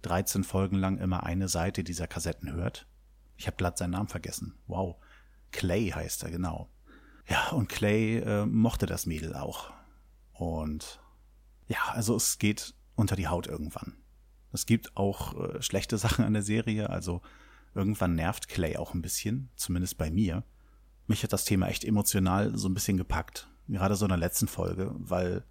13 0.04 0.44
Folgen 0.44 0.78
lang 0.78 0.98
immer 0.98 1.24
eine 1.24 1.48
Seite 1.48 1.84
dieser 1.84 2.08
Kassetten 2.08 2.54
hört. 2.54 2.88
Ich 3.38 3.48
habe 3.48 3.58
glatt 3.58 3.78
seinen 3.78 3.92
Namen 3.92 4.08
vergessen. 4.08 4.56
Wow. 4.68 4.96
Clay 5.52 5.90
heißt 5.90 6.24
er, 6.24 6.32
genau. 6.32 6.70
Ja, 7.28 7.50
und 7.50 7.70
Clay 7.70 8.18
äh, 8.20 8.46
mochte 8.46 8.86
das 8.86 9.06
Mädel 9.06 9.36
auch. 9.36 9.72
Und 10.34 11.00
ja, 11.68 11.80
also 11.94 12.16
es 12.16 12.38
geht 12.38 12.76
unter 12.96 13.16
die 13.16 13.28
Haut 13.28 13.48
irgendwann. 13.48 13.98
Es 14.52 14.66
gibt 14.66 14.96
auch 14.96 15.34
äh, 15.40 15.62
schlechte 15.62 15.98
Sachen 16.00 16.24
an 16.24 16.34
der 16.34 16.44
Serie, 16.44 16.90
also 16.90 17.22
irgendwann 17.74 18.16
nervt 18.16 18.48
Clay 18.48 18.78
auch 18.78 18.94
ein 18.94 19.02
bisschen, 19.02 19.50
zumindest 19.56 19.98
bei 19.98 20.12
mir. 20.12 20.44
Mich 21.08 21.24
hat 21.24 21.34
das 21.34 21.46
Thema 21.46 21.68
echt 21.68 21.84
emotional 21.84 22.58
so 22.58 22.68
ein 22.68 22.74
bisschen 22.74 22.98
gepackt, 22.98 23.50
gerade 23.68 23.96
so 23.96 24.06
in 24.06 24.10
der 24.10 24.18
letzten 24.18 24.48
Folge, 24.48 24.92
weil 24.98 25.44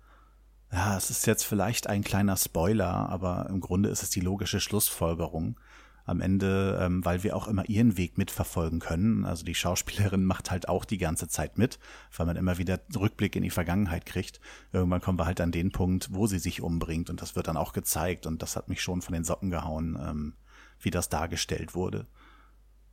ja, 0.75 0.97
es 0.97 1.09
ist 1.09 1.25
jetzt 1.27 1.45
vielleicht 1.45 1.87
ein 1.87 2.03
kleiner 2.03 2.37
Spoiler, 2.37 3.09
aber 3.09 3.47
im 3.49 3.61
Grunde 3.61 3.91
ist 3.91 4.03
es 4.03 4.11
die 4.11 4.21
logische 4.21 4.59
Schlussfolgerung 4.59 5.57
am 6.05 6.21
Ende, 6.21 6.79
ähm, 6.83 7.05
weil 7.05 7.23
wir 7.23 7.37
auch 7.37 7.47
immer 7.47 7.69
ihren 7.69 7.97
Weg 7.97 8.19
mitverfolgen 8.19 8.81
können. 8.81 9.25
Also 9.25 9.45
die 9.45 9.55
Schauspielerin 9.55 10.25
macht 10.27 10.51
halt 10.51 10.69
auch 10.69 10.85
die 10.85 10.99
ganze 10.99 11.29
Zeit 11.29 11.59
mit, 11.59 11.79
weil 12.17 12.27
man 12.27 12.37
immer 12.37 12.59
wieder 12.59 12.81
Rückblick 12.95 13.37
in 13.37 13.45
die 13.45 13.51
Vergangenheit 13.51 14.05
kriegt. 14.05 14.41
Irgendwann 14.73 15.01
kommen 15.01 15.19
wir 15.19 15.27
halt 15.27 15.41
an 15.41 15.53
den 15.53 15.71
Punkt, 15.71 16.09
wo 16.13 16.27
sie 16.27 16.41
sich 16.41 16.61
umbringt 16.61 17.09
und 17.09 17.23
das 17.23 17.37
wird 17.37 17.47
dann 17.47 17.57
auch 17.57 17.73
gezeigt 17.73 18.27
und 18.27 18.43
das 18.43 18.57
hat 18.57 18.69
mich 18.69 18.83
schon 18.83 19.01
von 19.01 19.15
den 19.15 19.25
Socken 19.25 19.51
gehauen, 19.51 19.97
ähm, 20.01 20.35
wie 20.81 20.91
das 20.91 21.09
dargestellt 21.09 21.77
wurde. 21.77 22.09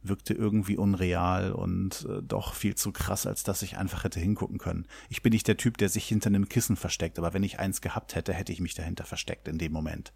Wirkte 0.03 0.33
irgendwie 0.33 0.77
unreal 0.77 1.51
und 1.51 2.07
äh, 2.09 2.23
doch 2.23 2.53
viel 2.53 2.75
zu 2.75 2.91
krass, 2.91 3.25
als 3.25 3.43
dass 3.43 3.61
ich 3.61 3.77
einfach 3.77 4.03
hätte 4.03 4.19
hingucken 4.19 4.57
können. 4.57 4.87
Ich 5.09 5.21
bin 5.21 5.31
nicht 5.31 5.47
der 5.47 5.57
Typ, 5.57 5.77
der 5.77 5.89
sich 5.89 6.07
hinter 6.07 6.27
einem 6.27 6.49
Kissen 6.49 6.75
versteckt, 6.75 7.19
aber 7.19 7.33
wenn 7.33 7.43
ich 7.43 7.59
eins 7.59 7.81
gehabt 7.81 8.15
hätte, 8.15 8.33
hätte 8.33 8.51
ich 8.51 8.61
mich 8.61 8.73
dahinter 8.73 9.05
versteckt 9.05 9.47
in 9.47 9.57
dem 9.57 9.71
Moment 9.71 10.11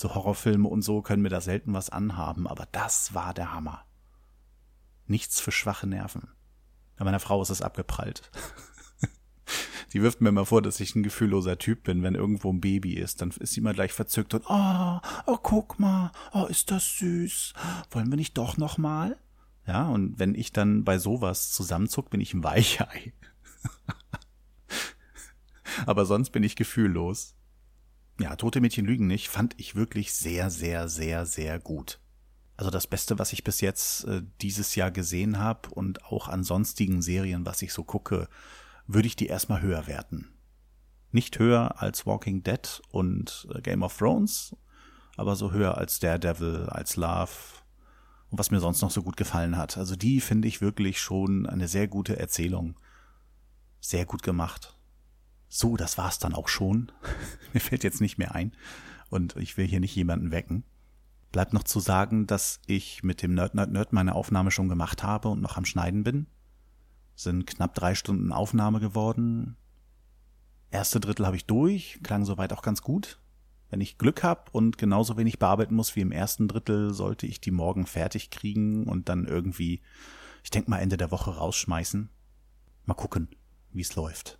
so 0.00 0.14
Horrorfilme 0.14 0.68
und 0.68 0.82
so 0.82 1.02
können 1.02 1.22
mir 1.22 1.28
da 1.28 1.40
selten 1.40 1.74
was 1.74 1.90
anhaben, 1.90 2.46
aber 2.46 2.66
das 2.72 3.14
war 3.14 3.34
der 3.34 3.52
Hammer. 3.52 3.84
Nichts 5.06 5.40
für 5.40 5.52
schwache 5.52 5.86
Nerven. 5.86 6.28
Bei 6.96 7.04
meiner 7.04 7.20
Frau 7.20 7.40
ist 7.42 7.50
es 7.50 7.62
abgeprallt. 7.62 8.30
Die 9.92 10.02
wirft 10.02 10.20
mir 10.20 10.28
immer 10.28 10.46
vor, 10.46 10.62
dass 10.62 10.80
ich 10.80 10.94
ein 10.94 11.02
gefühlloser 11.02 11.58
Typ 11.58 11.82
bin, 11.82 12.02
wenn 12.02 12.14
irgendwo 12.14 12.52
ein 12.52 12.60
Baby 12.60 12.94
ist. 12.94 13.20
Dann 13.20 13.30
ist 13.30 13.54
sie 13.54 13.60
immer 13.60 13.74
gleich 13.74 13.92
verzückt 13.92 14.34
und, 14.34 14.44
oh, 14.48 15.00
oh, 15.26 15.38
guck 15.42 15.78
mal, 15.78 16.12
oh, 16.32 16.46
ist 16.46 16.70
das 16.70 16.98
süß. 16.98 17.54
Wollen 17.90 18.10
wir 18.10 18.16
nicht 18.16 18.38
doch 18.38 18.56
noch 18.56 18.78
mal? 18.78 19.18
Ja, 19.66 19.88
und 19.88 20.18
wenn 20.18 20.34
ich 20.34 20.52
dann 20.52 20.84
bei 20.84 20.98
sowas 20.98 21.52
zusammenzuck, 21.52 22.10
bin 22.10 22.20
ich 22.20 22.34
ein 22.34 22.44
Weichei. 22.44 23.12
Aber 25.86 26.06
sonst 26.06 26.30
bin 26.30 26.42
ich 26.42 26.56
gefühllos 26.56 27.34
ja, 28.20 28.36
Tote 28.36 28.60
Mädchen 28.60 28.84
lügen 28.84 29.06
nicht, 29.06 29.28
fand 29.28 29.54
ich 29.58 29.74
wirklich 29.74 30.12
sehr, 30.12 30.50
sehr, 30.50 30.88
sehr, 30.88 31.26
sehr 31.26 31.58
gut. 31.58 32.00
Also 32.56 32.70
das 32.70 32.86
Beste, 32.86 33.18
was 33.18 33.32
ich 33.32 33.42
bis 33.42 33.62
jetzt 33.62 34.04
äh, 34.04 34.22
dieses 34.42 34.74
Jahr 34.74 34.90
gesehen 34.90 35.38
habe 35.38 35.70
und 35.70 36.04
auch 36.04 36.28
an 36.28 36.44
sonstigen 36.44 37.00
Serien, 37.00 37.46
was 37.46 37.62
ich 37.62 37.72
so 37.72 37.82
gucke, 37.82 38.28
würde 38.94 39.06
ich 39.06 39.16
die 39.16 39.26
erstmal 39.26 39.62
höher 39.62 39.86
werten. 39.86 40.28
Nicht 41.12 41.38
höher 41.38 41.80
als 41.80 42.06
Walking 42.06 42.42
Dead 42.42 42.82
und 42.90 43.48
äh, 43.54 43.60
Game 43.60 43.82
of 43.82 43.96
Thrones, 43.96 44.56
aber 45.16 45.36
so 45.36 45.52
höher 45.52 45.76
als 45.78 45.98
Daredevil, 45.98 46.66
als 46.70 46.96
Love 46.96 47.30
und 48.30 48.38
was 48.38 48.50
mir 48.50 48.60
sonst 48.60 48.80
noch 48.80 48.90
so 48.90 49.02
gut 49.02 49.16
gefallen 49.16 49.56
hat. 49.56 49.76
Also 49.76 49.96
die 49.96 50.20
finde 50.20 50.48
ich 50.48 50.60
wirklich 50.60 51.00
schon 51.00 51.46
eine 51.46 51.68
sehr 51.68 51.88
gute 51.88 52.18
Erzählung. 52.18 52.78
Sehr 53.80 54.06
gut 54.06 54.22
gemacht. 54.22 54.76
So, 55.48 55.76
das 55.76 55.98
war's 55.98 56.18
dann 56.18 56.34
auch 56.34 56.48
schon. 56.48 56.92
Mir 57.52 57.60
fällt 57.60 57.82
jetzt 57.82 58.00
nicht 58.00 58.18
mehr 58.18 58.34
ein. 58.34 58.52
Und 59.08 59.34
ich 59.36 59.56
will 59.56 59.66
hier 59.66 59.80
nicht 59.80 59.96
jemanden 59.96 60.30
wecken. 60.30 60.62
Bleibt 61.32 61.52
noch 61.52 61.64
zu 61.64 61.80
sagen, 61.80 62.26
dass 62.26 62.60
ich 62.66 63.02
mit 63.02 63.22
dem 63.22 63.34
Nerd 63.34 63.54
Nerd 63.54 63.72
Nerd 63.72 63.92
meine 63.92 64.14
Aufnahme 64.14 64.52
schon 64.52 64.68
gemacht 64.68 65.02
habe 65.02 65.28
und 65.28 65.40
noch 65.40 65.56
am 65.56 65.64
Schneiden 65.64 66.04
bin. 66.04 66.26
Sind 67.20 67.46
knapp 67.46 67.74
drei 67.74 67.94
Stunden 67.94 68.32
Aufnahme 68.32 68.80
geworden. 68.80 69.58
Erste 70.70 71.00
Drittel 71.00 71.26
habe 71.26 71.36
ich 71.36 71.44
durch, 71.44 72.00
klang 72.02 72.24
soweit 72.24 72.50
auch 72.54 72.62
ganz 72.62 72.80
gut. 72.80 73.20
Wenn 73.68 73.82
ich 73.82 73.98
Glück 73.98 74.22
habe 74.22 74.50
und 74.52 74.78
genauso 74.78 75.18
wenig 75.18 75.38
bearbeiten 75.38 75.74
muss 75.74 75.94
wie 75.96 76.00
im 76.00 76.12
ersten 76.12 76.48
Drittel, 76.48 76.94
sollte 76.94 77.26
ich 77.26 77.38
die 77.38 77.50
morgen 77.50 77.84
fertig 77.84 78.30
kriegen 78.30 78.86
und 78.86 79.10
dann 79.10 79.26
irgendwie, 79.26 79.82
ich 80.42 80.48
denke 80.48 80.70
mal 80.70 80.78
Ende 80.78 80.96
der 80.96 81.10
Woche 81.10 81.36
rausschmeißen. 81.36 82.08
Mal 82.86 82.94
gucken, 82.94 83.28
wie 83.70 83.82
es 83.82 83.96
läuft. 83.96 84.38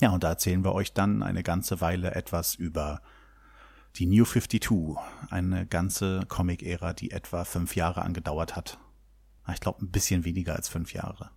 Ja, 0.00 0.10
und 0.10 0.24
da 0.24 0.30
erzählen 0.30 0.64
wir 0.64 0.72
euch 0.72 0.94
dann 0.94 1.22
eine 1.22 1.44
ganze 1.44 1.80
Weile 1.80 2.16
etwas 2.16 2.56
über 2.56 3.00
die 3.94 4.06
New 4.06 4.24
52, 4.24 4.96
eine 5.30 5.66
ganze 5.68 6.26
Comic-Ära, 6.26 6.94
die 6.94 7.12
etwa 7.12 7.44
fünf 7.44 7.76
Jahre 7.76 8.02
angedauert 8.02 8.56
hat. 8.56 8.78
Ich 9.52 9.60
glaube, 9.60 9.84
ein 9.84 9.92
bisschen 9.92 10.24
weniger 10.24 10.56
als 10.56 10.68
fünf 10.68 10.94
Jahre. 10.94 11.30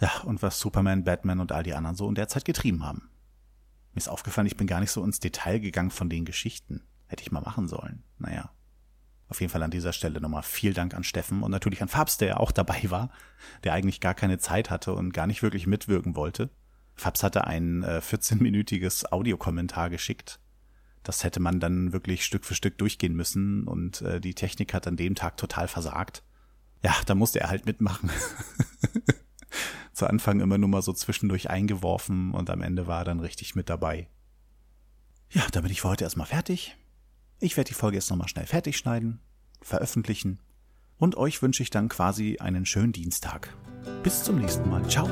Ja, 0.00 0.20
und 0.24 0.42
was 0.42 0.58
Superman, 0.58 1.04
Batman 1.04 1.40
und 1.40 1.52
all 1.52 1.62
die 1.62 1.74
anderen 1.74 1.96
so 1.96 2.08
in 2.08 2.14
der 2.14 2.28
Zeit 2.28 2.44
getrieben 2.44 2.84
haben. 2.84 3.10
Mir 3.92 3.98
ist 3.98 4.08
aufgefallen, 4.08 4.46
ich 4.46 4.56
bin 4.56 4.66
gar 4.66 4.80
nicht 4.80 4.90
so 4.90 5.04
ins 5.04 5.20
Detail 5.20 5.60
gegangen 5.60 5.90
von 5.90 6.10
den 6.10 6.24
Geschichten. 6.24 6.82
Hätte 7.06 7.22
ich 7.22 7.30
mal 7.30 7.40
machen 7.40 7.68
sollen. 7.68 8.02
Naja. 8.18 8.50
Auf 9.28 9.40
jeden 9.40 9.52
Fall 9.52 9.62
an 9.62 9.70
dieser 9.70 9.92
Stelle 9.92 10.20
nochmal 10.20 10.42
vielen 10.42 10.74
Dank 10.74 10.94
an 10.94 11.04
Steffen 11.04 11.42
und 11.42 11.50
natürlich 11.50 11.80
an 11.80 11.88
Fabs, 11.88 12.18
der 12.18 12.28
ja 12.28 12.36
auch 12.36 12.52
dabei 12.52 12.82
war, 12.90 13.10
der 13.62 13.72
eigentlich 13.72 14.00
gar 14.00 14.14
keine 14.14 14.38
Zeit 14.38 14.70
hatte 14.70 14.92
und 14.94 15.12
gar 15.12 15.26
nicht 15.26 15.42
wirklich 15.42 15.66
mitwirken 15.66 16.16
wollte. 16.16 16.50
Fabs 16.94 17.22
hatte 17.22 17.46
ein 17.46 17.82
äh, 17.82 18.00
14-minütiges 18.04 19.10
Audiokommentar 19.10 19.90
geschickt. 19.90 20.40
Das 21.02 21.24
hätte 21.24 21.40
man 21.40 21.60
dann 21.60 21.92
wirklich 21.92 22.24
Stück 22.24 22.44
für 22.44 22.54
Stück 22.54 22.78
durchgehen 22.78 23.14
müssen 23.14 23.64
und 23.64 24.02
äh, 24.02 24.20
die 24.20 24.34
Technik 24.34 24.72
hat 24.74 24.86
an 24.86 24.96
dem 24.96 25.14
Tag 25.14 25.36
total 25.36 25.68
versagt. 25.68 26.22
Ja, 26.82 26.94
da 27.06 27.14
musste 27.14 27.40
er 27.40 27.50
halt 27.50 27.66
mitmachen. 27.66 28.10
Zu 29.94 30.08
Anfang 30.08 30.40
immer 30.40 30.58
nur 30.58 30.68
mal 30.68 30.82
so 30.82 30.92
zwischendurch 30.92 31.48
eingeworfen 31.48 32.32
und 32.32 32.50
am 32.50 32.62
Ende 32.62 32.86
war 32.86 33.02
er 33.02 33.04
dann 33.04 33.20
richtig 33.20 33.54
mit 33.54 33.70
dabei. 33.70 34.08
Ja, 35.30 35.42
damit 35.52 35.70
ich 35.70 35.80
für 35.80 35.88
heute 35.88 36.04
erstmal 36.04 36.26
fertig. 36.26 36.76
Ich 37.40 37.56
werde 37.56 37.68
die 37.68 37.74
Folge 37.74 37.96
jetzt 37.96 38.10
nochmal 38.10 38.28
schnell 38.28 38.46
fertig 38.46 38.76
schneiden, 38.76 39.20
veröffentlichen 39.62 40.40
und 40.98 41.16
euch 41.16 41.42
wünsche 41.42 41.62
ich 41.62 41.70
dann 41.70 41.88
quasi 41.88 42.38
einen 42.38 42.66
schönen 42.66 42.92
Dienstag. 42.92 43.56
Bis 44.02 44.24
zum 44.24 44.40
nächsten 44.40 44.68
Mal. 44.68 44.86
Ciao. 44.88 45.08